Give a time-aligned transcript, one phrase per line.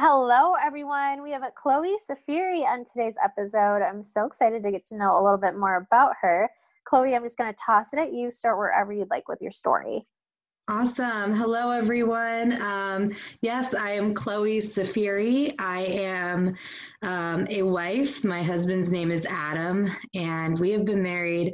[0.00, 1.24] Hello, everyone.
[1.24, 3.82] We have Chloe Ciferri on today's episode.
[3.82, 6.48] I'm so excited to get to know a little bit more about her.
[6.84, 8.30] Chloe, I'm just going to toss it at you.
[8.30, 10.06] Start wherever you'd like with your story.
[10.68, 11.34] Awesome.
[11.34, 12.62] Hello, everyone.
[12.62, 13.10] Um,
[13.42, 15.52] yes, I am Chloe Ciferri.
[15.58, 16.54] I am
[17.02, 18.22] um, a wife.
[18.22, 21.52] My husband's name is Adam, and we have been married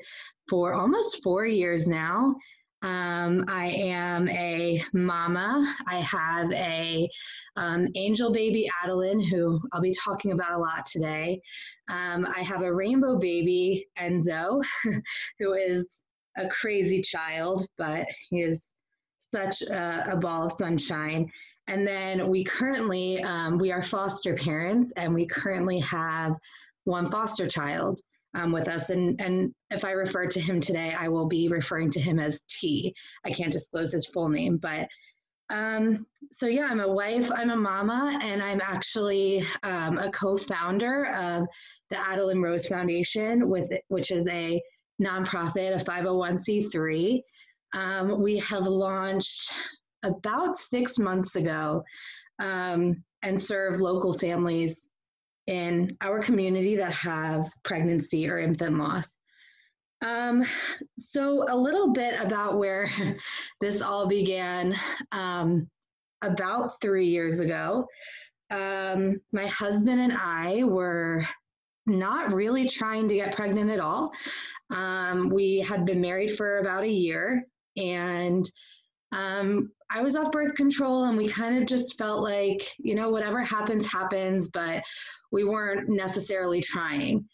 [0.51, 2.37] for almost four years now.
[2.85, 5.75] Um, I am a mama.
[5.89, 7.09] I have a
[7.57, 11.41] um, angel baby Adeline, who I'll be talking about a lot today.
[11.89, 14.63] Um, I have a rainbow baby Enzo,
[15.39, 16.03] who is
[16.37, 18.63] a crazy child, but he is
[19.35, 21.31] such a, a ball of sunshine.
[21.69, 26.35] And then we currently um, we are foster parents, and we currently have
[26.85, 27.99] one foster child
[28.35, 28.91] um, with us.
[28.91, 32.41] And, and if I refer to him today, I will be referring to him as
[32.49, 32.95] T.
[33.25, 34.89] I can't disclose his full name, but
[35.51, 41.07] um, so yeah, I'm a wife, I'm a mama, and I'm actually um, a co-founder
[41.15, 41.47] of
[41.91, 44.61] the Adeline Rose Foundation, with which is a
[45.03, 47.21] nonprofit, a 501c3.
[47.75, 49.53] Um, we have launched
[50.03, 51.83] about six months ago
[52.39, 54.89] um, and serve local families
[55.47, 59.09] in our community that have pregnancy or infant loss.
[60.03, 60.45] Um,
[60.99, 62.91] so, a little bit about where
[63.61, 64.75] this all began
[65.13, 65.69] um,
[66.23, 67.87] about three years ago.
[68.51, 71.25] Um, my husband and I were
[71.87, 74.13] not really trying to get pregnant at all.
[74.71, 78.51] Um, we had been married for about a year and
[79.15, 83.11] um, I was off birth control, and we kind of just felt like, you know,
[83.11, 84.83] whatever happens, happens, but
[85.31, 87.25] we weren't necessarily trying.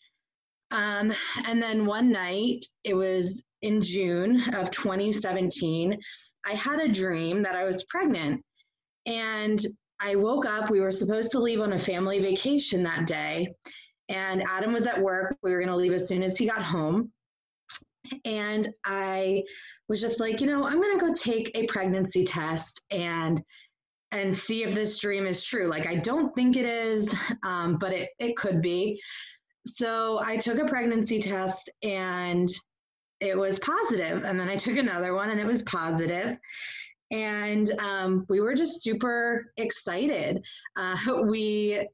[0.71, 1.13] Um,
[1.47, 5.99] and then one night, it was in June of 2017,
[6.47, 8.45] I had a dream that I was pregnant.
[9.07, 9.65] And
[10.01, 13.49] I woke up, we were supposed to leave on a family vacation that day.
[14.09, 15.37] And Adam was at work.
[15.43, 17.11] We were going to leave as soon as he got home.
[18.25, 19.45] And I
[19.89, 23.43] was just like, you know, I'm going to go take a pregnancy test and
[24.13, 25.69] and see if this dream is true.
[25.69, 29.01] Like, I don't think it is, um, but it, it could be.
[29.67, 32.49] So I took a pregnancy test and
[33.21, 34.25] it was positive.
[34.25, 36.37] And then I took another one and it was positive.
[37.11, 40.43] And um, we were just super excited.
[40.77, 40.97] Uh,
[41.27, 41.87] we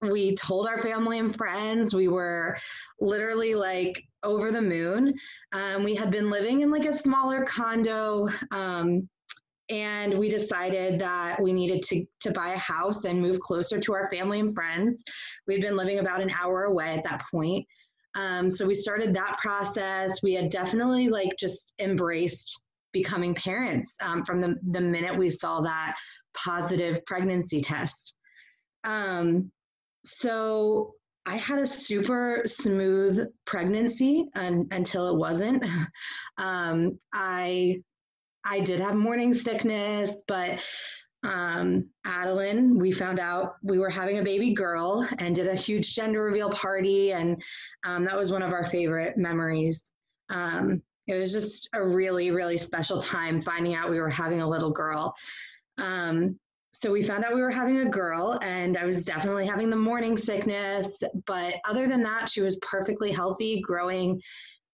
[0.00, 2.56] we told our family and friends we were
[3.00, 5.14] literally like over the moon.
[5.52, 9.08] Um, we had been living in like a smaller condo um,
[9.70, 13.92] and we decided that we needed to, to buy a house and move closer to
[13.92, 15.04] our family and friends.
[15.46, 17.66] We'd been living about an hour away at that point.
[18.14, 20.22] Um, so we started that process.
[20.22, 22.58] We had definitely like just embraced
[22.92, 25.94] becoming parents um, from the, the minute we saw that
[26.34, 28.14] positive pregnancy test.
[28.84, 29.52] Um,
[30.04, 30.94] so
[31.28, 35.64] I had a super smooth pregnancy un, until it wasn't.
[36.38, 37.82] Um, I
[38.44, 40.60] I did have morning sickness, but
[41.24, 45.96] um, Adeline, we found out we were having a baby girl and did a huge
[45.96, 47.42] gender reveal party, and
[47.84, 49.90] um, that was one of our favorite memories.
[50.30, 54.48] Um, it was just a really, really special time finding out we were having a
[54.48, 55.12] little girl.
[55.76, 56.38] Um,
[56.80, 59.74] so we found out we were having a girl and I was definitely having the
[59.74, 64.22] morning sickness, but other than that, she was perfectly healthy, growing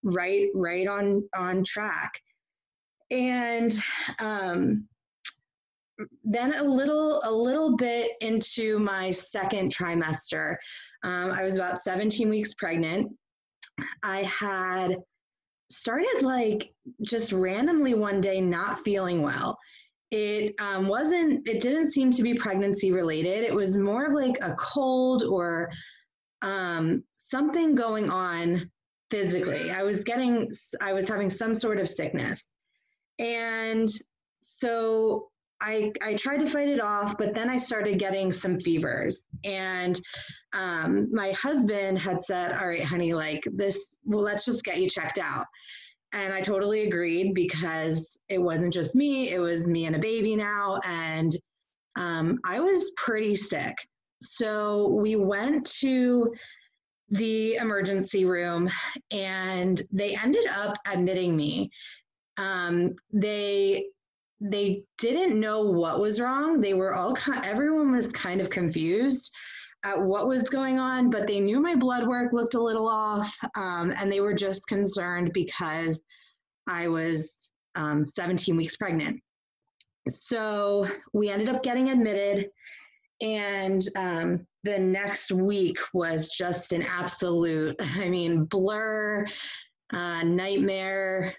[0.02, 2.20] right right on on track.
[3.10, 3.74] And
[4.18, 4.86] um
[6.24, 10.56] then a little a little bit into my second trimester
[11.04, 13.12] um, i was about 17 weeks pregnant
[14.02, 14.96] i had
[15.70, 19.56] started like just randomly one day not feeling well
[20.10, 24.36] it um, wasn't it didn't seem to be pregnancy related it was more of like
[24.42, 25.70] a cold or
[26.42, 28.70] um, something going on
[29.10, 32.52] physically i was getting i was having some sort of sickness
[33.18, 33.88] and
[34.40, 35.28] so
[35.60, 39.28] I, I tried to fight it off, but then I started getting some fevers.
[39.44, 39.98] And
[40.52, 44.90] um, my husband had said, All right, honey, like this, well, let's just get you
[44.90, 45.46] checked out.
[46.14, 50.36] And I totally agreed because it wasn't just me, it was me and a baby
[50.36, 50.78] now.
[50.84, 51.36] And
[51.96, 53.76] um, I was pretty sick.
[54.22, 56.32] So we went to
[57.10, 58.70] the emergency room
[59.10, 61.70] and they ended up admitting me.
[62.36, 63.86] Um, they
[64.40, 66.60] they didn't know what was wrong.
[66.60, 69.30] They were all everyone was kind of confused
[69.84, 73.36] at what was going on, but they knew my blood work looked a little off,
[73.54, 76.02] um, and they were just concerned because
[76.66, 79.20] I was um, 17 weeks pregnant.
[80.08, 82.50] So we ended up getting admitted,
[83.20, 89.26] and um, the next week was just an absolute, I mean, blur,
[89.92, 91.34] uh, nightmare.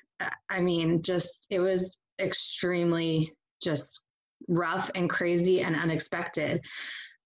[0.50, 4.00] I mean, just it was extremely just
[4.48, 6.62] rough and crazy and unexpected.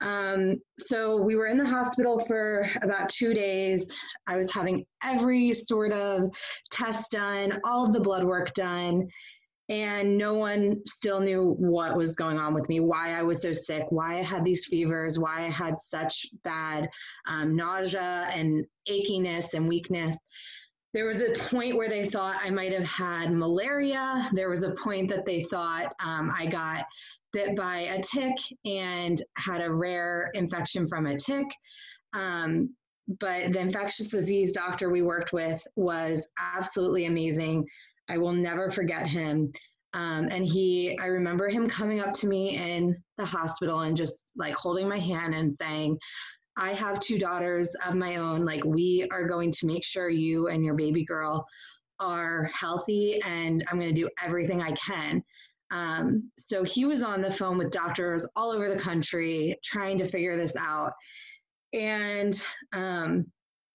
[0.02, 3.86] Um, so we were in the hospital for about two days.
[4.28, 6.32] I was having every sort of
[6.72, 9.08] test done, all of the blood work done,
[9.70, 13.54] and no one still knew what was going on with me, why I was so
[13.54, 16.90] sick, why I had these fevers, why I had such bad
[17.28, 20.18] um, nausea and achiness and weakness.
[20.94, 24.28] There was a point where they thought I might have had malaria.
[24.34, 26.86] There was a point that they thought um, I got
[27.32, 31.48] bit by a tick and had a rare infection from a tick.
[32.14, 32.74] Um,
[33.20, 37.66] but the infectious disease doctor we worked with was absolutely amazing.
[38.08, 39.52] I will never forget him.
[39.94, 44.32] Um, and he, I remember him coming up to me in the hospital and just
[44.36, 45.98] like holding my hand and saying,
[46.58, 48.46] I have two daughters of my own.
[48.46, 51.46] Like, we are going to make sure you and your baby girl
[52.00, 55.24] are healthy, and I'm going to do everything I can.
[55.72, 60.08] Um, so he was on the phone with doctors all over the country trying to
[60.08, 60.94] figure this out.
[61.74, 62.42] And
[62.74, 63.26] um,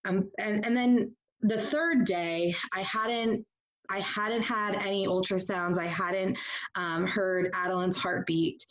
[0.05, 3.46] um, and and then the third day, I hadn't
[3.91, 5.79] I hadn't had any ultrasounds.
[5.79, 6.38] I hadn't
[6.75, 8.64] um, heard Adeline's heartbeat.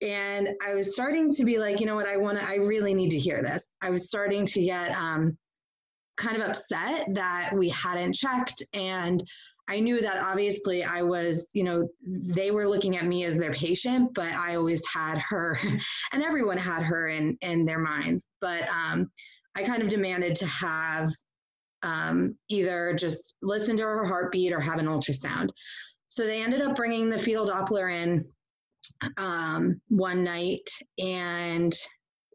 [0.00, 2.94] And I was starting to be like, you know what, I want to, I really
[2.94, 3.64] need to hear this.
[3.82, 5.36] I was starting to get um,
[6.16, 8.62] kind of upset that we hadn't checked.
[8.74, 9.24] And
[9.68, 13.52] I knew that obviously I was, you know, they were looking at me as their
[13.52, 15.58] patient, but I always had her,
[16.12, 18.24] and everyone had her in in their minds.
[18.40, 19.10] But um,
[19.54, 21.12] I kind of demanded to have
[21.82, 25.50] um, either just listen to her heartbeat or have an ultrasound.
[26.08, 28.24] So they ended up bringing the fetal Doppler in
[29.18, 30.68] um, one night,
[30.98, 31.76] and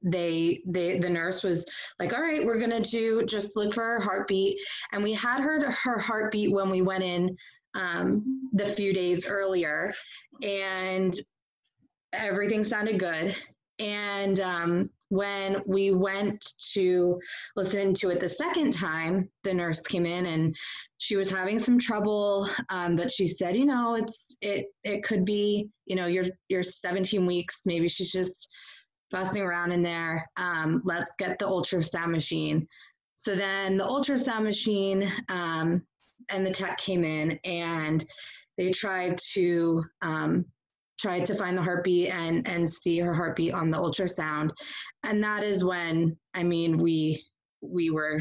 [0.03, 1.65] they they the nurse was
[1.99, 4.59] like all right we're gonna do just look for her heartbeat.
[4.91, 7.35] And we had her her heartbeat when we went in
[7.75, 9.93] um, the few days earlier
[10.41, 11.13] and
[12.13, 13.35] everything sounded good.
[13.79, 17.19] And um, when we went to
[17.55, 20.55] listen to it the second time, the nurse came in and
[20.99, 25.25] she was having some trouble, um, but she said, you know, it's it it could
[25.25, 28.47] be, you know, you're you're 17 weeks, maybe she's just
[29.13, 30.29] fussing around in there.
[30.35, 32.67] Um, let's get the ultrasound machine.
[33.15, 35.85] So then the ultrasound machine um,
[36.29, 38.05] and the tech came in and
[38.57, 40.45] they tried to um,
[40.99, 44.51] tried to find the heartbeat and and see her heartbeat on the ultrasound
[45.03, 47.21] and that is when i mean we
[47.61, 48.19] we were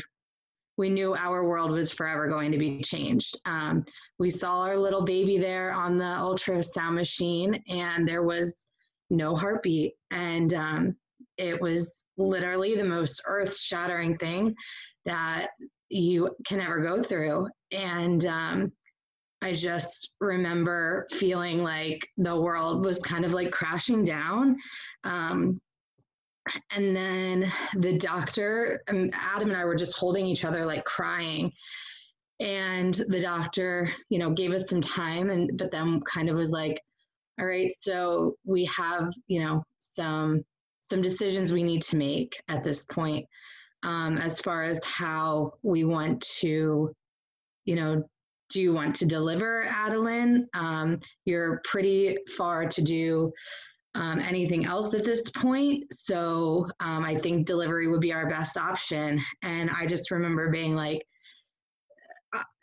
[0.78, 3.84] we knew our world was forever going to be changed um,
[4.18, 8.54] we saw our little baby there on the ultrasound machine and there was
[9.12, 10.96] no heartbeat and um,
[11.38, 14.54] it was literally the most earth shattering thing
[15.04, 15.48] that
[15.88, 18.72] you can ever go through and um,
[19.42, 24.56] I just remember feeling like the world was kind of like crashing down.
[25.02, 25.60] Um,
[26.74, 31.50] and then the doctor, um, Adam and I were just holding each other, like crying.
[32.38, 36.50] And the doctor, you know, gave us some time, and but then kind of was
[36.50, 36.80] like,
[37.42, 40.44] "All right, so we have, you know, some
[40.80, 43.26] some decisions we need to make at this point,
[43.82, 46.94] um, as far as how we want to,
[47.64, 48.04] you know,
[48.50, 50.46] do you want to deliver Adeline?
[50.54, 53.32] Um, you're pretty far to do
[53.96, 55.84] um, anything else at this point.
[55.92, 59.20] So um, I think delivery would be our best option.
[59.42, 61.02] And I just remember being like,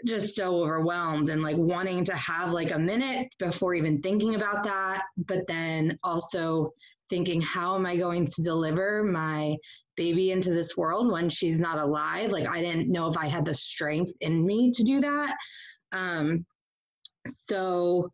[0.05, 4.63] just so overwhelmed and like wanting to have like a minute before even thinking about
[4.63, 5.03] that.
[5.17, 6.71] But then also
[7.09, 9.55] thinking, how am I going to deliver my
[9.97, 12.31] baby into this world when she's not alive?
[12.31, 15.35] Like, I didn't know if I had the strength in me to do that.
[15.91, 16.45] Um,
[17.27, 18.11] so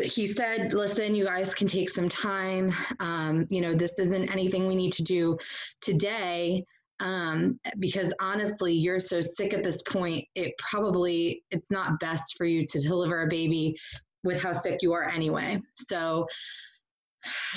[0.00, 2.72] he said, listen, you guys can take some time.
[3.00, 5.38] Um, you know, this isn't anything we need to do
[5.80, 6.64] today.
[7.00, 12.44] Um, because honestly, you're so sick at this point, it probably, it's not best for
[12.44, 13.76] you to deliver a baby
[14.24, 15.60] with how sick you are anyway.
[15.76, 16.26] So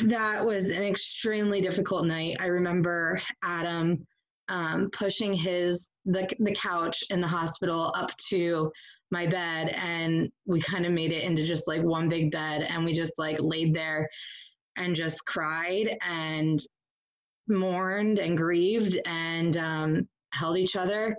[0.03, 2.37] that was an extremely difficult night.
[2.39, 4.05] I remember Adam
[4.49, 8.71] um, pushing his the the couch in the hospital up to
[9.11, 12.83] my bed, and we kind of made it into just like one big bed, and
[12.83, 14.09] we just like laid there
[14.77, 16.59] and just cried and
[17.47, 21.15] mourned and grieved and um, held each other.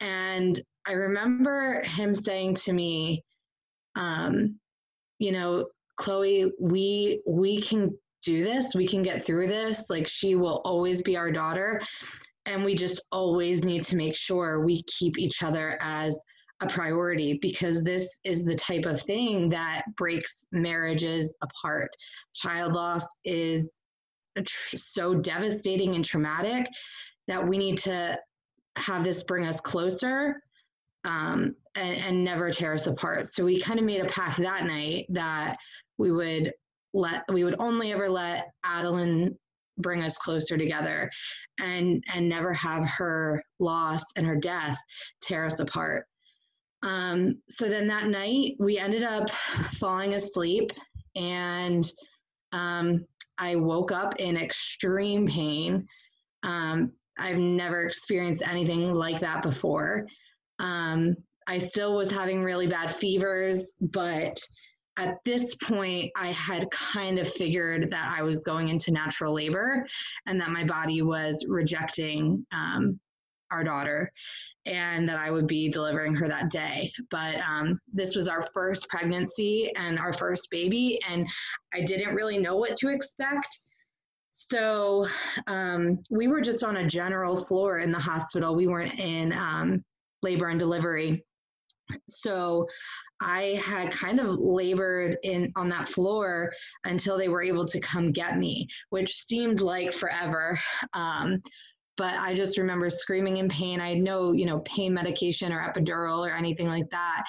[0.00, 3.24] And I remember him saying to me,
[3.96, 4.58] um,
[5.18, 8.74] you know, Chloe, we we can do this.
[8.74, 9.88] We can get through this.
[9.88, 11.80] Like she will always be our daughter.
[12.44, 16.16] And we just always need to make sure we keep each other as
[16.60, 21.90] a priority because this is the type of thing that breaks marriages apart.
[22.34, 23.80] Child loss is
[24.46, 26.66] so devastating and traumatic
[27.28, 28.18] that we need to
[28.76, 30.42] have this bring us closer
[31.04, 33.26] um, and, and never tear us apart.
[33.26, 35.56] So we kind of made a pact that night that
[35.98, 36.52] we would
[36.92, 39.36] let we would only ever let Adeline
[39.78, 41.10] bring us closer together
[41.60, 44.78] and and never have her loss and her death
[45.20, 46.06] tear us apart.
[46.82, 49.30] Um, so then that night we ended up
[49.78, 50.70] falling asleep
[51.14, 51.90] and
[52.52, 53.04] um,
[53.38, 55.86] I woke up in extreme pain.
[56.42, 60.06] Um, I've never experienced anything like that before.
[60.58, 61.16] Um,
[61.46, 64.38] I still was having really bad fevers, but
[64.98, 69.86] at this point, I had kind of figured that I was going into natural labor
[70.26, 72.98] and that my body was rejecting um,
[73.50, 74.10] our daughter
[74.64, 76.92] and that I would be delivering her that day.
[77.10, 81.26] But um, this was our first pregnancy and our first baby, and
[81.72, 83.58] I didn't really know what to expect.
[84.30, 85.06] So
[85.46, 88.54] um, we were just on a general floor in the hospital.
[88.54, 89.84] We weren't in um,
[90.22, 91.24] labor and delivery.
[92.08, 92.66] So
[93.20, 96.52] I had kind of labored in on that floor
[96.84, 100.58] until they were able to come get me, which seemed like forever.
[101.96, 103.80] But I just remember screaming in pain.
[103.80, 107.24] I had no, you know, pain medication or epidural or anything like that.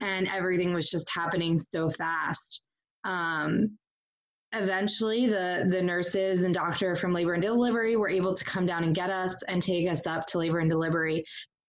[0.00, 2.60] And everything was just happening so fast.
[3.04, 3.78] Um,
[4.52, 8.84] eventually the the nurses and doctor from labor and delivery were able to come down
[8.84, 11.24] and get us and take us up to labor and delivery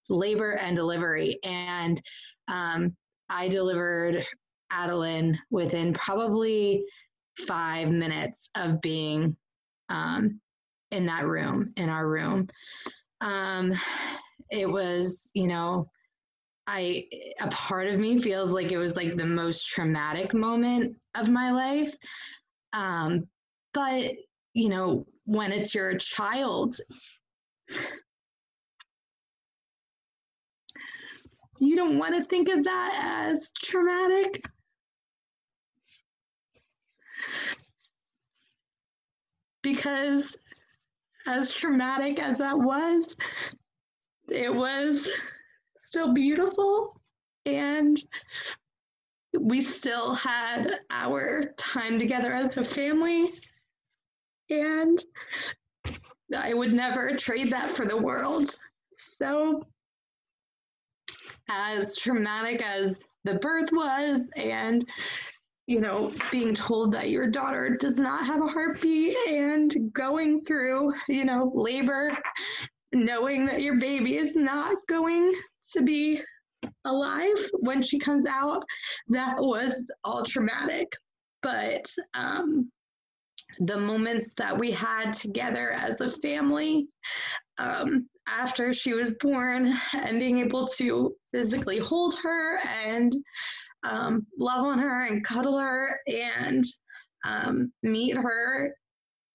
[0.09, 2.01] labor and delivery and
[2.47, 2.95] um,
[3.29, 4.23] i delivered
[4.71, 6.83] adeline within probably
[7.47, 9.35] five minutes of being
[9.89, 10.39] um,
[10.91, 12.47] in that room, in our room.
[13.21, 13.73] Um,
[14.49, 15.89] it was, you know,
[16.67, 17.05] I,
[17.39, 21.51] a part of me feels like it was like the most traumatic moment of my
[21.51, 21.95] life.
[22.73, 23.27] Um,
[23.73, 24.11] but,
[24.53, 26.75] you know, when it's your child,
[31.59, 34.41] you don't want to think of that as traumatic.
[39.63, 40.37] Because
[41.27, 43.15] as traumatic as that was,
[44.29, 45.07] it was
[45.79, 46.99] still beautiful
[47.45, 48.01] and
[49.37, 53.33] we still had our time together as a family
[54.49, 55.03] and
[56.35, 58.57] I would never trade that for the world.
[58.97, 59.61] So
[61.49, 64.85] as traumatic as the birth was and
[65.67, 70.93] you know, being told that your daughter does not have a heartbeat and going through,
[71.09, 72.17] you know, labor,
[72.93, 75.29] knowing that your baby is not going
[75.73, 76.21] to be
[76.85, 78.63] alive when she comes out,
[79.09, 79.73] that was
[80.05, 80.87] all traumatic.
[81.41, 82.71] But um,
[83.59, 86.87] the moments that we had together as a family
[87.57, 93.13] um, after she was born and being able to physically hold her and
[93.83, 96.65] um, love on her and cuddle her and
[97.25, 98.75] um, meet her,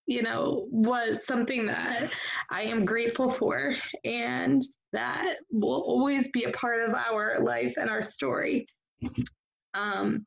[0.06, 2.11] you know, was something that
[2.50, 7.88] I am grateful for and that will always be a part of our life and
[7.88, 8.66] our story.
[9.75, 10.26] Um,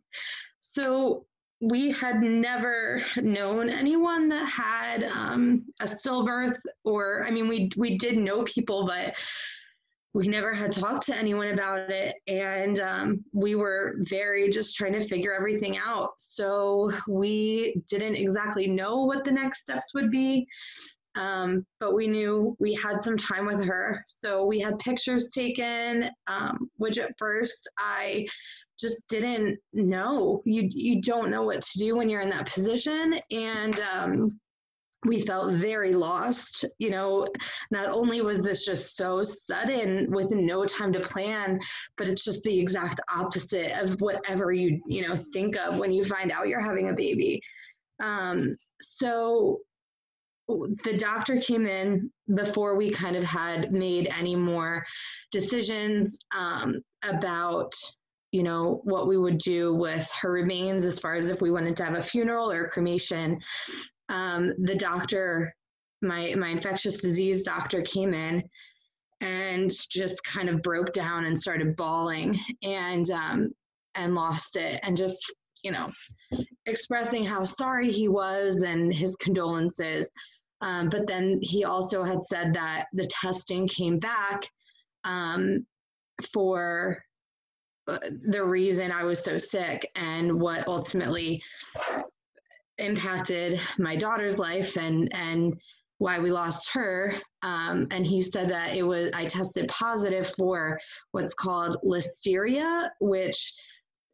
[0.60, 1.26] so
[1.62, 7.98] we had never known anyone that had um, a stillbirth, or I mean, we we
[7.98, 9.16] did know people, but
[10.16, 12.16] we never had talked to anyone about it.
[12.28, 16.12] And um, we were very just trying to figure everything out.
[16.16, 20.48] So we didn't exactly know what the next steps would be.
[21.16, 24.06] Um, but we knew we had some time with her.
[24.08, 28.26] So we had pictures taken um, which at first i
[28.78, 30.42] just didn't know.
[30.46, 33.20] You you don't know what to do when you're in that position.
[33.32, 34.40] And um,
[35.06, 36.66] we felt very lost.
[36.80, 37.28] You know,
[37.72, 41.60] not only was this just so sudden with no time to plan,
[41.98, 46.04] but it's just the exact opposite of whatever you, you know, think of when you
[46.04, 47.42] find out you're having a baby.
[48.02, 49.60] Um, so
[50.48, 54.86] the doctor came in before we kind of had made any more
[55.32, 57.74] decisions um, about
[58.32, 61.76] you know what we would do with her remains as far as if we wanted
[61.78, 63.40] to have a funeral or cremation
[64.10, 65.54] um, the doctor
[66.02, 68.44] my my infectious disease doctor came in
[69.22, 73.50] and just kind of broke down and started bawling and um,
[73.96, 75.18] and lost it and just
[75.64, 75.92] you know
[76.66, 80.10] expressing how sorry he was and his condolences.
[80.62, 84.50] Um, but then he also had said that the testing came back
[85.04, 85.66] um,
[86.34, 87.04] for
[87.88, 91.44] uh, the reason I was so sick and what ultimately
[92.78, 95.56] impacted my daughter's life and and
[95.98, 97.14] why we lost her.
[97.42, 100.80] Um, and he said that it was I tested positive for
[101.12, 103.54] what's called listeria, which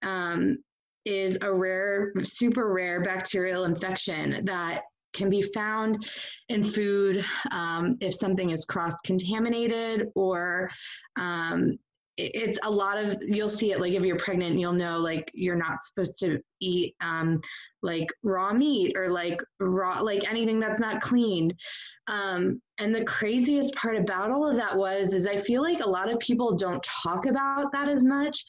[0.04, 0.58] um,
[1.06, 6.06] is a rare, super rare bacterial infection that can be found
[6.50, 10.70] in food um, if something is cross contaminated or
[11.18, 11.78] um,
[12.34, 15.56] it's a lot of you'll see it like if you're pregnant you'll know like you're
[15.56, 17.40] not supposed to eat um
[17.82, 21.54] like raw meat or like raw like anything that's not cleaned.
[22.08, 25.90] Um and the craziest part about all of that was is i feel like a
[25.90, 28.44] lot of people don't talk about that as much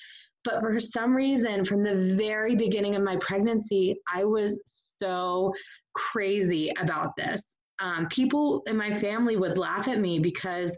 [0.44, 4.60] but for some reason from the very beginning of my pregnancy i was
[5.00, 5.52] so
[5.94, 7.42] crazy about this.
[7.78, 10.70] Um, people in my family would laugh at me because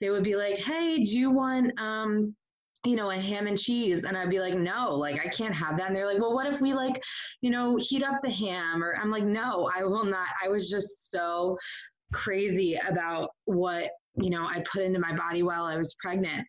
[0.00, 2.34] they would be like, "Hey, do you want um,
[2.84, 4.04] you know, a ham and cheese.
[4.04, 5.88] And I'd be like, no, like I can't have that.
[5.88, 7.02] And they're like, well, what if we like,
[7.40, 8.82] you know, heat up the ham?
[8.82, 10.28] Or I'm like, no, I will not.
[10.42, 11.58] I was just so
[12.12, 16.46] crazy about what, you know, I put into my body while I was pregnant.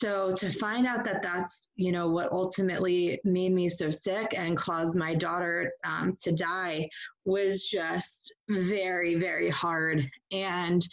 [0.00, 4.56] So to find out that that's, you know, what ultimately made me so sick and
[4.56, 6.88] caused my daughter um, to die
[7.24, 10.08] was just very, very hard.
[10.30, 10.86] And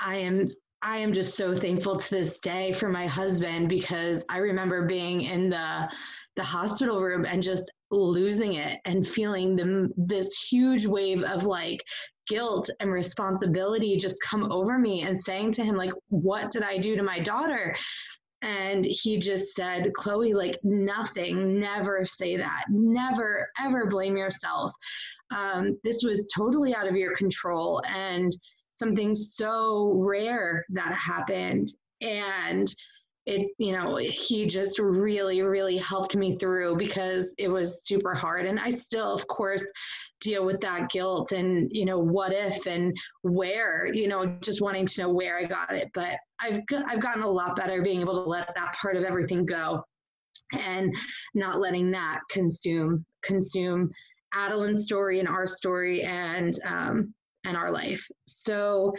[0.00, 0.48] I am
[0.82, 5.22] I am just so thankful to this day for my husband because I remember being
[5.22, 5.90] in the
[6.36, 11.82] the hospital room and just losing it and feeling the, this huge wave of like
[12.28, 16.78] guilt and responsibility just come over me and saying to him like what did I
[16.78, 17.74] do to my daughter?
[18.42, 21.58] And he just said chloe like nothing.
[21.58, 22.66] Never say that.
[22.70, 24.72] Never ever blame yourself.
[25.36, 28.32] Um, this was totally out of your control and
[28.78, 31.68] something so rare that happened.
[32.00, 32.72] And
[33.26, 38.46] it you know he just really really helped me through because it was super hard.
[38.46, 39.66] And i still of course
[40.20, 44.86] deal with that guilt and you know what if and where you know just wanting
[44.86, 45.90] to know where i got it.
[45.92, 49.44] But i've i've gotten a lot better being able to let that part of everything
[49.44, 49.84] go
[50.52, 50.94] and
[51.34, 53.90] not letting that consume consume
[54.34, 56.02] adeline's story and our story.
[56.02, 58.06] And um, and our life.
[58.26, 58.94] So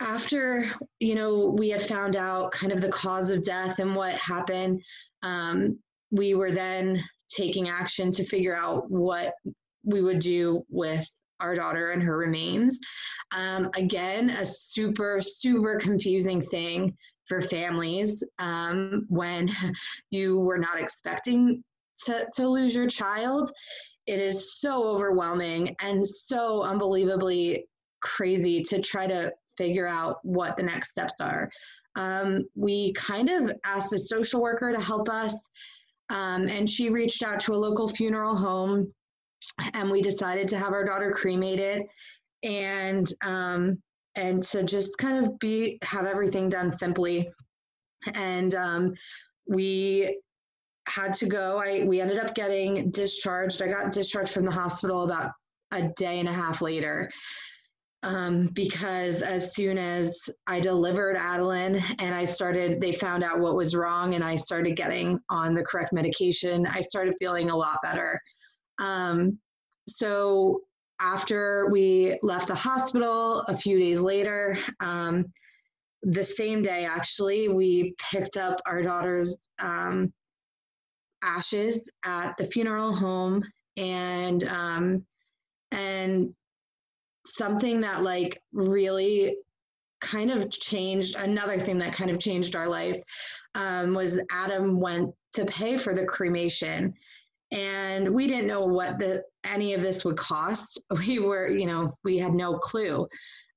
[0.00, 0.64] after
[0.98, 4.82] you know we had found out kind of the cause of death and what happened,
[5.22, 5.78] um,
[6.10, 9.34] we were then taking action to figure out what
[9.84, 11.06] we would do with
[11.38, 12.78] our daughter and her remains.
[13.32, 16.96] Um, again, a super super confusing thing
[17.30, 19.48] for families um, when
[20.10, 21.62] you were not expecting
[22.04, 23.52] to, to lose your child
[24.06, 27.66] it is so overwhelming and so unbelievably
[28.00, 31.50] crazy to try to figure out what the next steps are.
[31.96, 35.36] Um, we kind of asked a social worker to help us,
[36.08, 38.90] um, and she reached out to a local funeral home,
[39.74, 41.82] and we decided to have our daughter cremated,
[42.42, 43.82] and um,
[44.16, 47.30] and to just kind of be have everything done simply,
[48.14, 48.94] and um,
[49.48, 50.20] we
[50.90, 51.62] had to go.
[51.64, 53.62] I we ended up getting discharged.
[53.62, 55.32] I got discharged from the hospital about
[55.72, 57.10] a day and a half later.
[58.02, 63.56] Um, because as soon as I delivered Adeline and I started, they found out what
[63.56, 67.78] was wrong and I started getting on the correct medication, I started feeling a lot
[67.82, 68.18] better.
[68.78, 69.38] Um,
[69.86, 70.62] so
[70.98, 75.26] after we left the hospital a few days later, um,
[76.02, 80.10] the same day actually, we picked up our daughter's um,
[81.22, 83.42] ashes at the funeral home
[83.76, 85.04] and um,
[85.72, 86.34] and
[87.26, 89.36] something that like really
[90.00, 93.00] kind of changed another thing that kind of changed our life
[93.54, 96.94] um, was adam went to pay for the cremation.
[97.52, 100.80] And we didn't know what the any of this would cost.
[101.06, 103.06] We were you know we had no clue.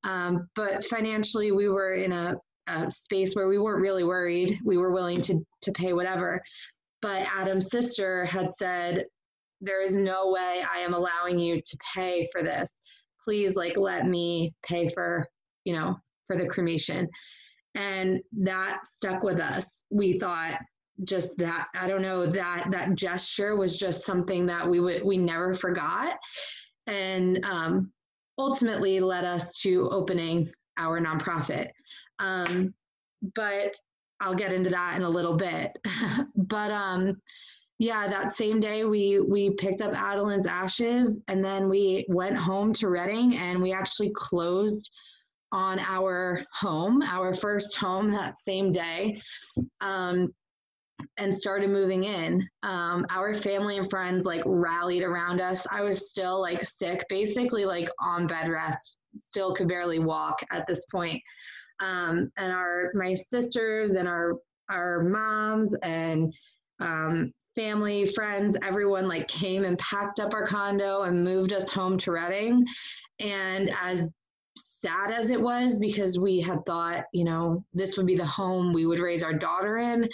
[0.03, 2.35] Um, but financially we were in a,
[2.67, 4.59] a space where we weren't really worried.
[4.65, 6.41] We were willing to to pay whatever
[7.03, 9.05] but Adam's sister had said,
[9.59, 12.73] there is no way I am allowing you to pay for this.
[13.23, 15.27] Please, like, let me pay for,
[15.65, 17.07] you know, for the cremation.
[17.75, 19.83] And that stuck with us.
[19.91, 20.59] We thought
[21.03, 25.17] just that, I don't know, that that gesture was just something that we would we
[25.17, 26.17] never forgot.
[26.87, 27.91] And um,
[28.37, 31.67] ultimately led us to opening our nonprofit.
[32.19, 32.73] Um,
[33.35, 33.75] but
[34.23, 35.77] I'll get into that in a little bit.
[36.35, 37.21] but um,
[37.79, 42.73] yeah, that same day we we picked up Adeline's ashes and then we went home
[42.75, 44.89] to Redding and we actually closed
[45.51, 49.21] on our home, our first home that same day.
[49.81, 50.25] Um,
[51.17, 52.47] and started moving in.
[52.61, 55.65] Um, our family and friends like rallied around us.
[55.69, 60.65] I was still like sick, basically like on bed rest, still could barely walk at
[60.65, 61.21] this point.
[61.83, 64.35] Um, and our my sisters and our
[64.69, 66.33] our moms and
[66.79, 71.97] um, family, friends, everyone like came and packed up our condo and moved us home
[71.99, 72.65] to Reading.
[73.19, 74.07] And as
[74.55, 78.73] sad as it was because we had thought, you know, this would be the home
[78.73, 80.07] we would raise our daughter in,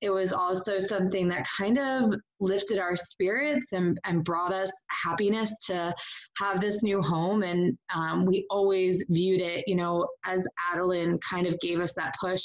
[0.00, 5.54] it was also something that kind of lifted our spirits and, and brought us happiness
[5.66, 5.94] to
[6.38, 7.42] have this new home.
[7.42, 12.14] And um, we always viewed it, you know, as Adeline kind of gave us that
[12.20, 12.42] push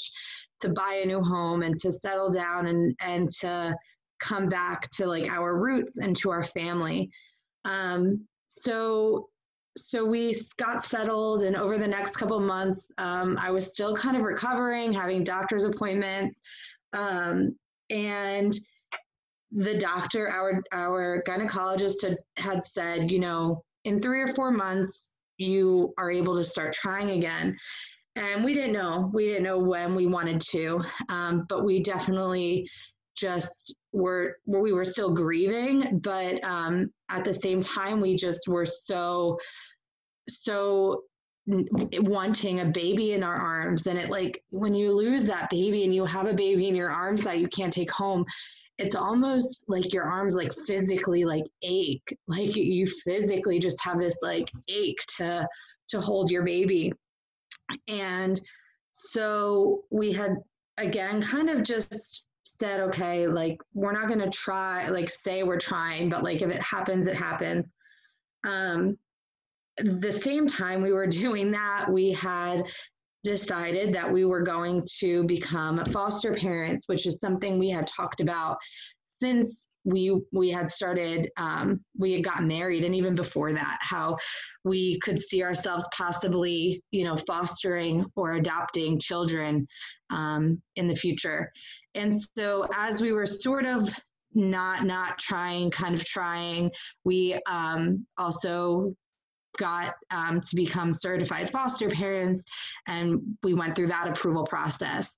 [0.60, 3.74] to buy a new home and to settle down and, and to
[4.20, 7.10] come back to like our roots and to our family.
[7.64, 9.28] Um, so
[9.76, 14.16] so we got settled and over the next couple months um, i was still kind
[14.16, 16.38] of recovering having doctor's appointments
[16.92, 17.56] um,
[17.88, 18.52] and
[19.54, 25.10] the doctor, our our gynecologist had, had said, you know, in three or four months,
[25.38, 27.56] you are able to start trying again.
[28.16, 29.10] And we didn't know.
[29.12, 32.68] We didn't know when we wanted to, um, but we definitely
[33.16, 38.66] just were we were still grieving, but um, at the same time, we just were
[38.66, 39.38] so
[40.28, 41.02] so
[41.46, 45.92] wanting a baby in our arms and it like when you lose that baby and
[45.92, 48.24] you have a baby in your arms that you can't take home
[48.82, 52.16] it's almost like your arms like physically like ache.
[52.26, 55.46] Like you physically just have this like ache to
[55.90, 56.92] to hold your baby.
[57.86, 58.40] And
[58.92, 60.36] so we had
[60.78, 65.58] again kind of just said okay like we're not going to try like say we're
[65.58, 67.66] trying but like if it happens it happens.
[68.44, 68.98] Um
[69.76, 72.64] the same time we were doing that, we had
[73.22, 78.20] decided that we were going to become foster parents, which is something we had talked
[78.20, 78.58] about
[79.18, 84.16] since we we had started um, we had gotten married and even before that how
[84.64, 89.66] we could see ourselves possibly you know fostering or adopting children
[90.10, 91.50] um, in the future.
[91.94, 93.88] And so as we were sort of
[94.34, 96.70] not not trying kind of trying
[97.04, 98.94] we um, also
[99.58, 102.44] got um, to become certified foster parents,
[102.86, 105.12] and we went through that approval process.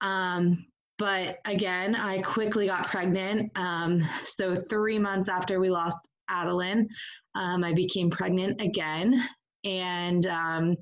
[0.00, 0.66] Um,
[0.98, 3.50] but again, I quickly got pregnant.
[3.56, 6.88] Um, so, three months after we lost Adeline,
[7.34, 9.22] um, I became pregnant again.
[9.64, 10.76] And um,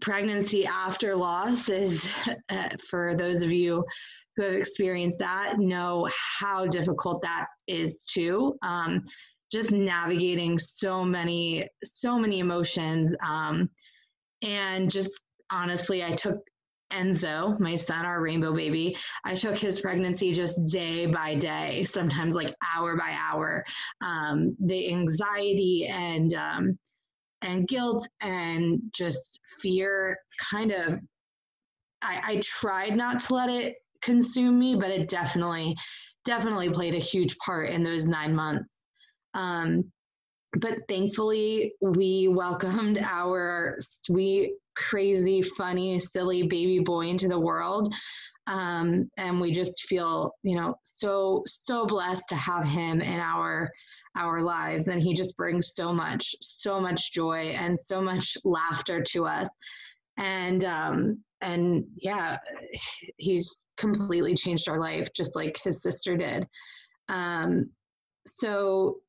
[0.00, 2.06] pregnancy after loss is,
[2.48, 3.84] uh, for those of you
[4.36, 8.56] who have experienced that, know how difficult that is too.
[9.50, 13.70] Just navigating so many so many emotions um,
[14.42, 15.10] and just
[15.50, 16.38] honestly i took
[16.92, 18.96] enzo my son our rainbow baby.
[19.24, 23.64] I took his pregnancy just day by day sometimes like hour by hour.
[24.00, 26.78] Um, the anxiety and um,
[27.42, 30.18] and guilt and just fear
[30.50, 30.98] kind of
[32.02, 35.76] I, I tried not to let it consume me but it definitely
[36.24, 38.77] definitely played a huge part in those nine months
[39.34, 39.90] um,
[40.60, 47.92] but thankfully, we welcomed our sweet, crazy, funny, silly baby boy into the world.
[48.46, 53.70] Um, and we just feel, you know, so so blessed to have him in our
[54.16, 59.02] our lives, and he just brings so much, so much joy and so much laughter
[59.12, 59.48] to us.
[60.16, 62.38] And um, and yeah,
[63.18, 66.46] he's completely changed our life, just like his sister did.
[67.08, 67.70] Um,
[68.36, 69.00] so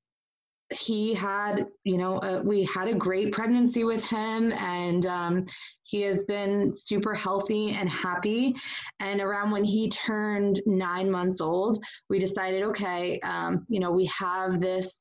[0.72, 5.46] he had, you know, uh, we had a great pregnancy with him, and um,
[5.84, 8.56] he has been super healthy and happy.
[9.00, 14.06] And around when he turned nine months old, we decided, okay, um, you know, we
[14.06, 14.96] have this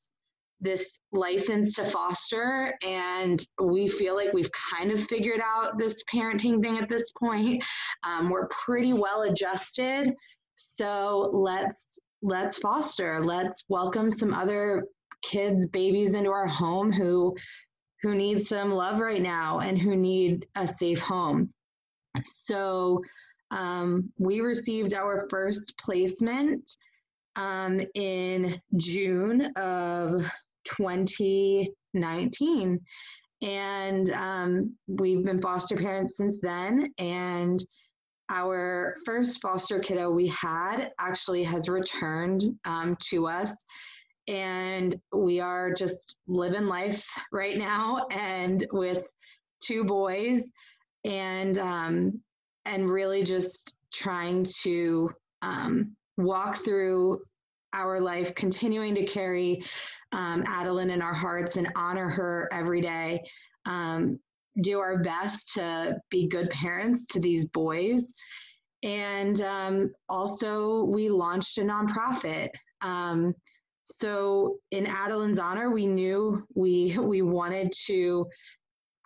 [0.61, 6.61] this license to foster and we feel like we've kind of figured out this parenting
[6.61, 7.63] thing at this point.
[8.03, 10.13] Um, we're pretty well adjusted.
[10.55, 14.83] So let's let's foster, let's welcome some other
[15.21, 17.35] kids, babies into our home who
[18.01, 21.53] who need some love right now and who need a safe home.
[22.25, 23.03] So
[23.51, 26.69] um, we received our first placement
[27.35, 30.25] um, in June of
[30.65, 32.79] 2019.
[33.41, 36.93] And um, we've been foster parents since then.
[36.97, 37.63] And
[38.29, 43.53] our first foster kiddo we had actually has returned um, to us.
[44.29, 49.03] And we are just living life right now and with
[49.59, 50.43] two boys
[51.03, 52.21] and um,
[52.65, 55.09] and really just trying to
[55.41, 57.21] um, walk through
[57.73, 59.63] our life, continuing to carry
[60.11, 63.21] um, Adeline in our hearts and honor her every day.
[63.65, 64.19] Um,
[64.61, 68.13] do our best to be good parents to these boys.
[68.83, 72.49] And um, also, we launched a nonprofit.
[73.95, 78.27] So, in Adeline's honor, we knew we we wanted to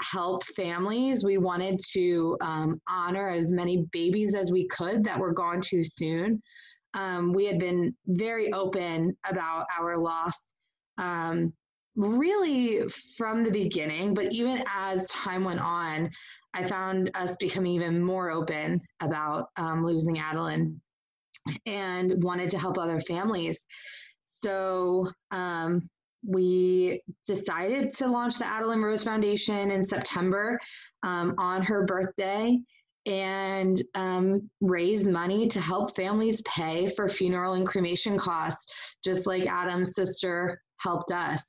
[0.02, 1.24] help families.
[1.24, 5.84] We wanted to um, honor as many babies as we could that were gone too
[5.84, 6.42] soon.
[6.94, 10.54] Um, we had been very open about our loss
[10.98, 11.54] um,
[11.96, 16.10] really from the beginning, but even as time went on,
[16.54, 20.80] I found us becoming even more open about um, losing Adeline
[21.66, 23.66] and wanted to help other families.
[24.44, 25.90] So um,
[26.26, 30.60] we decided to launch the Adeline Rose Foundation in September
[31.04, 32.60] um, on her birthday
[33.06, 38.66] and um, raise money to help families pay for funeral and cremation costs,
[39.04, 41.46] just like Adam's sister helped us.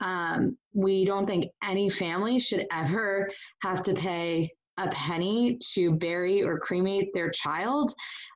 [0.00, 3.28] Um, we don't think any family should ever
[3.62, 7.92] have to pay a penny to bury or cremate their child.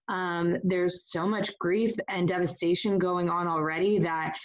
[0.09, 4.37] Um, there's so much grief and devastation going on already that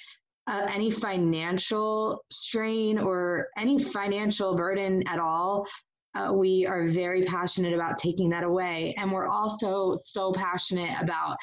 [0.48, 5.67] uh, any financial strain or any financial burden at all,
[6.15, 8.96] uh, we are very passionate about taking that away.
[8.98, 11.38] And we're also so passionate about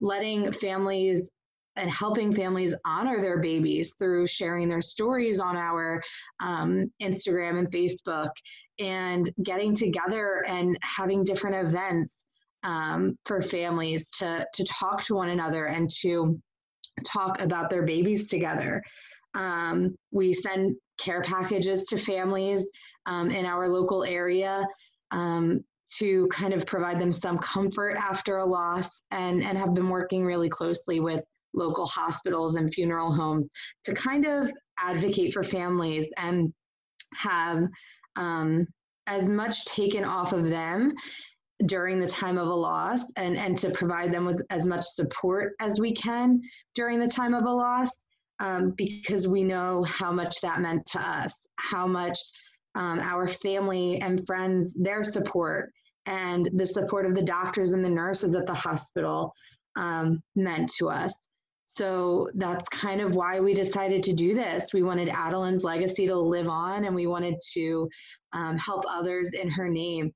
[0.00, 1.30] letting families
[1.76, 6.02] and helping families honor their babies through sharing their stories on our
[6.40, 8.30] um, Instagram and Facebook
[8.80, 12.24] and getting together and having different events
[12.62, 16.36] um, for families to, to talk to one another and to
[17.04, 18.82] talk about their babies together.
[19.34, 22.66] Um, we send care packages to families
[23.06, 24.66] um, in our local area
[25.10, 25.60] um,
[25.98, 30.24] to kind of provide them some comfort after a loss and, and have been working
[30.24, 31.22] really closely with
[31.54, 33.48] local hospitals and funeral homes
[33.84, 36.52] to kind of advocate for families and
[37.14, 37.66] have
[38.16, 38.66] um,
[39.06, 40.92] as much taken off of them
[41.66, 45.54] during the time of a loss and, and to provide them with as much support
[45.60, 46.40] as we can
[46.74, 47.90] during the time of a loss
[48.40, 52.18] um, because we know how much that meant to us, how much
[52.74, 55.72] um, our family and friends, their support,
[56.06, 59.32] and the support of the doctors and the nurses at the hospital
[59.76, 61.12] um, meant to us.
[61.66, 64.72] So that's kind of why we decided to do this.
[64.72, 67.88] We wanted Adeline's legacy to live on and we wanted to
[68.32, 70.12] um, help others in her name.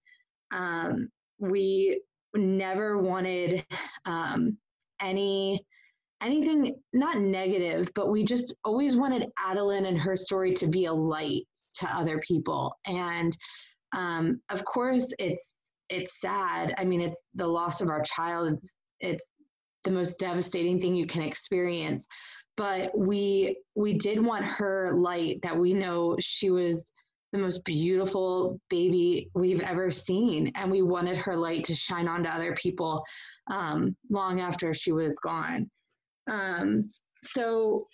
[0.53, 1.09] Um,
[1.43, 2.01] we
[2.35, 3.65] never wanted
[4.07, 4.57] um,
[5.01, 5.65] any
[6.23, 10.93] anything not negative but we just always wanted adeline and her story to be a
[10.93, 11.43] light
[11.75, 12.77] to other people.
[12.87, 13.37] And
[13.95, 15.43] um, of course it's
[15.89, 16.75] it's sad.
[16.79, 18.53] I mean it's the loss of our child.
[18.55, 19.25] It's it's
[19.85, 22.07] the most devastating thing you can experience.
[22.57, 26.81] But we we did want her light that we know she was
[27.33, 30.53] the most beautiful baby we've ever seen.
[30.55, 33.03] And we wanted her light to shine onto other people
[33.51, 35.71] um, long after she was gone.
[36.29, 36.85] Um,
[37.23, 37.87] so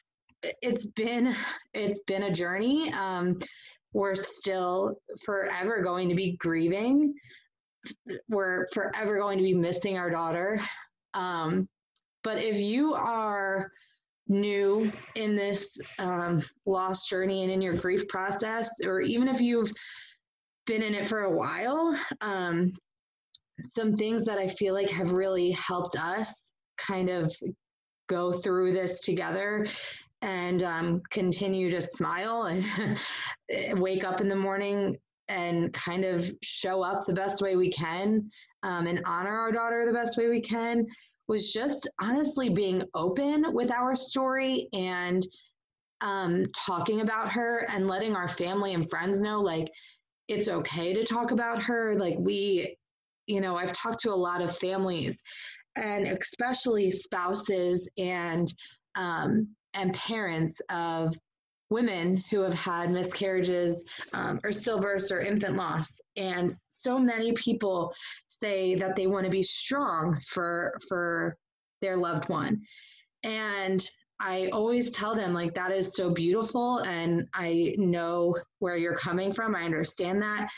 [0.42, 1.34] it's been
[1.74, 2.92] it's been a journey.
[2.92, 3.38] Um,
[3.92, 7.14] we're still forever going to be grieving.
[8.28, 10.60] We're forever going to be missing our daughter.
[11.14, 11.68] Um,
[12.22, 13.70] but if you are
[14.28, 19.72] new in this um, lost journey and in your grief process, or even if you've
[20.66, 22.72] been in it for a while, um,
[23.74, 26.32] some things that I feel like have really helped us
[26.78, 27.34] kind of
[28.08, 29.66] go through this together
[30.22, 32.98] and um, continue to smile and
[33.80, 34.96] wake up in the morning
[35.28, 38.28] and kind of show up the best way we can
[38.62, 40.86] um, and honor our daughter the best way we can
[41.28, 45.26] was just honestly being open with our story and
[46.00, 49.68] um, talking about her and letting our family and friends know like
[50.28, 51.94] it's okay to talk about her.
[51.96, 52.76] Like we,
[53.26, 55.18] you know, I've talked to a lot of families
[55.76, 58.52] and especially spouses and
[58.94, 61.16] um, and parents of
[61.70, 67.92] women who have had miscarriages um, or stillbirths or infant loss and so many people
[68.26, 71.36] say that they want to be strong for for
[71.80, 72.60] their loved one
[73.22, 73.86] and
[74.20, 79.32] I always tell them like that is so beautiful and I know where you're coming
[79.32, 79.54] from.
[79.54, 80.48] I understand that.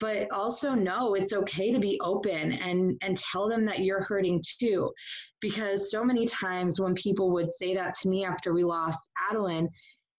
[0.00, 4.40] But also know it's okay to be open and and tell them that you're hurting
[4.60, 4.92] too.
[5.40, 9.66] Because so many times when people would say that to me after we lost Adalyn,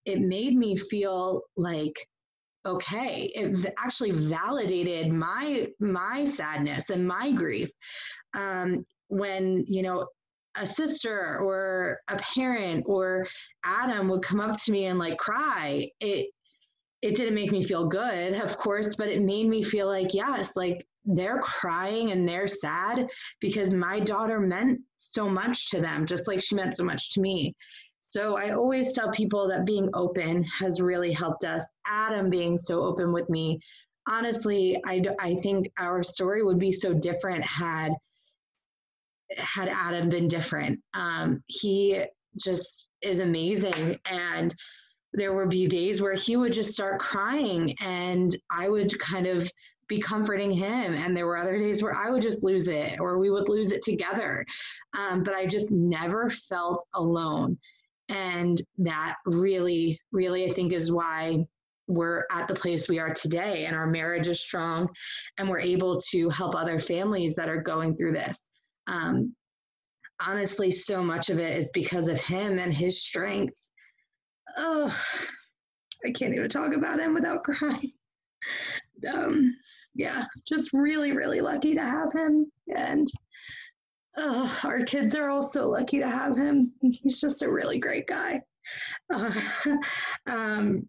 [0.04, 1.96] it made me feel like
[2.66, 7.70] okay it actually validated my my sadness and my grief
[8.36, 10.06] um, when you know
[10.56, 13.26] a sister or a parent or
[13.64, 16.28] Adam would come up to me and like cry, it
[17.02, 20.56] it didn't make me feel good, of course, but it made me feel like yes,
[20.58, 23.08] like they're crying and they're sad
[23.40, 27.22] because my daughter meant so much to them, just like she meant so much to
[27.22, 27.56] me.
[28.10, 31.64] So I always tell people that being open has really helped us.
[31.86, 33.60] Adam being so open with me,
[34.08, 37.94] honestly, I, I think our story would be so different had
[39.38, 40.82] had Adam been different.
[40.96, 42.04] Um, he
[42.38, 44.00] just is amazing.
[44.10, 44.56] And
[45.14, 49.52] there would be days where he would just start crying and I would kind of
[49.88, 50.94] be comforting him.
[50.94, 53.72] And there were other days where I would just lose it or we would lose
[53.72, 54.46] it together.
[54.98, 57.58] Um, but I just never felt alone.
[58.10, 61.46] And that really, really, I think is why
[61.88, 64.88] we're at the place we are today and our marriage is strong
[65.38, 68.40] and we're able to help other families that are going through this.
[68.88, 69.36] Um,
[70.26, 73.56] honestly, so much of it is because of him and his strength.
[74.58, 74.96] Oh,
[76.06, 77.94] I can't even talk about him without crying.
[79.14, 79.56] Um,
[79.96, 82.52] yeah, just really, really lucky to have him.
[82.68, 83.08] And
[84.64, 86.72] our kids are all so lucky to have him.
[86.82, 88.42] He's just a really great guy.
[89.12, 89.34] Uh,
[90.28, 90.88] um,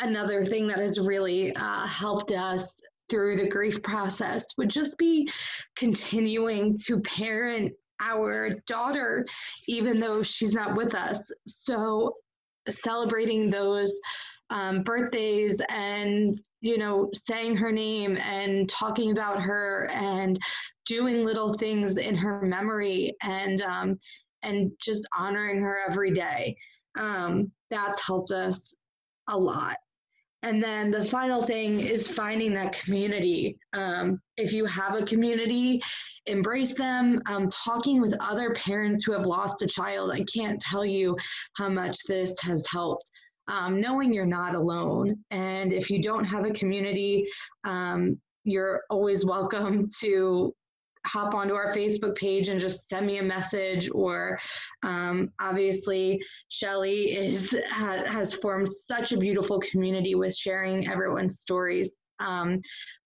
[0.00, 2.72] another thing that has really uh, helped us
[3.10, 5.30] through the grief process would just be
[5.76, 9.24] continuing to parent our daughter,
[9.68, 11.20] even though she's not with us.
[11.46, 12.14] So
[12.82, 13.92] celebrating those
[14.50, 20.38] um, birthdays and you know saying her name and talking about her and
[20.86, 23.98] doing little things in her memory and um,
[24.42, 26.56] and just honoring her every day
[26.98, 28.74] um, that's helped us
[29.28, 29.76] a lot
[30.44, 33.58] and then the final thing is finding that community.
[33.72, 35.80] Um, if you have a community,
[36.26, 37.22] embrace them.
[37.26, 41.16] Um, talking with other parents who have lost a child, I can't tell you
[41.56, 43.10] how much this has helped.
[43.48, 45.16] Um, knowing you're not alone.
[45.30, 47.24] And if you don't have a community,
[47.64, 50.54] um, you're always welcome to
[51.06, 53.90] hop onto our Facebook page and just send me a message.
[53.92, 54.38] Or
[54.82, 61.96] um, obviously, Shelly is ha, has formed such a beautiful community with sharing everyone's stories.
[62.20, 62.60] Um,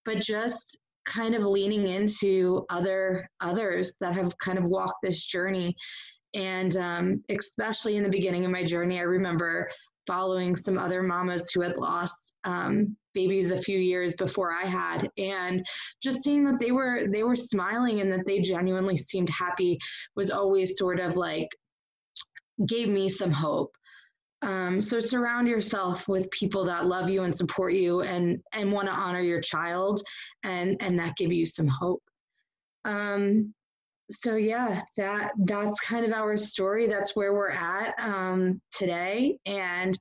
[0.04, 5.74] but just kind of leaning into other others that have kind of walked this journey.
[6.34, 9.70] And um, especially in the beginning of my journey, I remember
[10.08, 15.08] following some other mamas who had lost um, babies a few years before I had,
[15.18, 15.64] and
[16.02, 19.78] just seeing that they were they were smiling and that they genuinely seemed happy
[20.16, 21.48] was always sort of like
[22.66, 23.72] gave me some hope.
[24.40, 28.88] Um, so surround yourself with people that love you and support you and and want
[28.88, 30.00] to honor your child
[30.42, 32.02] and and that give you some hope.
[32.84, 33.52] Um,
[34.10, 36.86] so yeah, that that's kind of our story.
[36.86, 39.98] That's where we're at um, today, and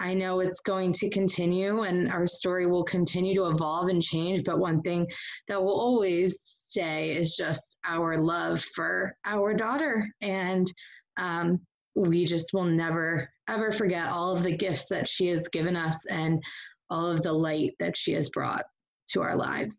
[0.00, 4.42] I know it's going to continue, and our story will continue to evolve and change.
[4.44, 5.06] But one thing
[5.48, 6.36] that will always
[6.66, 10.72] stay is just our love for our daughter, and
[11.16, 11.60] um,
[11.94, 15.96] we just will never ever forget all of the gifts that she has given us
[16.08, 16.42] and
[16.90, 18.64] all of the light that she has brought
[19.10, 19.76] to our lives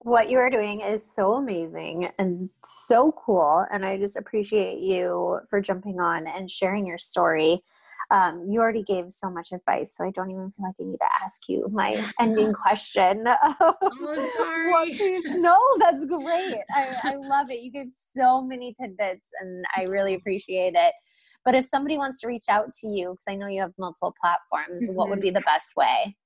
[0.00, 3.66] what you are doing is so amazing and so cool.
[3.70, 7.62] And I just appreciate you for jumping on and sharing your story.
[8.10, 10.96] Um, you already gave so much advice, so I don't even feel like I need
[10.96, 13.24] to ask you my ending question.
[13.60, 13.74] oh,
[14.36, 14.72] sorry.
[14.72, 16.62] well, no, that's great.
[16.74, 17.60] I, I love it.
[17.60, 20.94] You gave so many tidbits, and I really appreciate it.
[21.44, 24.14] But if somebody wants to reach out to you, because I know you have multiple
[24.18, 24.96] platforms, mm-hmm.
[24.96, 25.24] what would mm-hmm.
[25.24, 26.16] be the best way?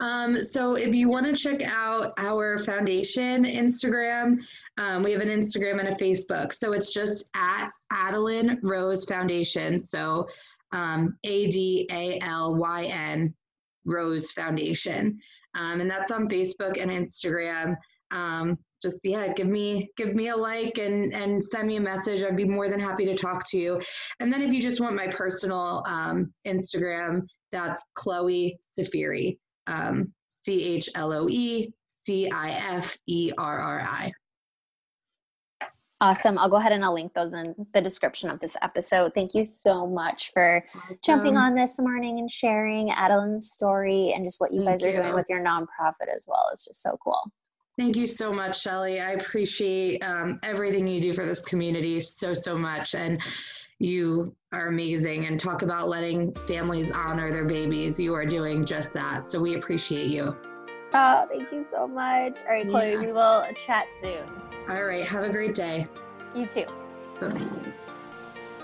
[0.00, 4.38] Um, so if you want to check out our foundation Instagram,
[4.76, 6.52] um, we have an Instagram and a Facebook.
[6.52, 9.82] So it's just at Adalyn Rose Foundation.
[9.82, 10.28] So
[10.72, 13.34] um, A D A L Y N
[13.86, 15.18] Rose Foundation.
[15.56, 17.76] Um, and that's on Facebook and Instagram.
[18.10, 22.22] Um, just yeah, give me give me a like and and send me a message.
[22.22, 23.80] I'd be more than happy to talk to you.
[24.20, 27.22] And then if you just want my personal um, Instagram,
[27.52, 33.80] that's Chloe Ciferri, um, C H L O E C I F E R R
[33.80, 34.12] I.
[36.00, 36.36] Awesome.
[36.36, 39.14] I'll go ahead and I'll link those in the description of this episode.
[39.14, 40.98] Thank you so much for awesome.
[41.02, 44.90] jumping on this morning and sharing Adalyn's story and just what you Thank guys are
[44.90, 45.00] you.
[45.00, 46.48] doing with your nonprofit as well.
[46.52, 47.22] It's just so cool.
[47.78, 49.00] Thank you so much, Shelly.
[49.00, 52.94] I appreciate um, everything you do for this community so, so much.
[52.94, 53.20] And
[53.78, 58.00] you are amazing and talk about letting families honor their babies.
[58.00, 59.30] You are doing just that.
[59.30, 60.36] So we appreciate you.
[60.94, 62.40] Oh, thank you so much.
[62.42, 63.00] All right, Chloe, yeah.
[63.00, 64.24] we will chat soon.
[64.68, 65.04] All right.
[65.04, 65.88] Have a great day.
[66.34, 66.66] You too.
[67.20, 67.72] Bye.